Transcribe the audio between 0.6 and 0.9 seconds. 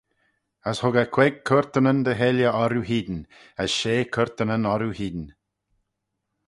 As